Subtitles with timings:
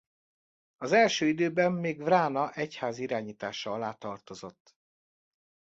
[0.77, 4.75] Az első időben még Vrána egyházi irányítása alá tartozott.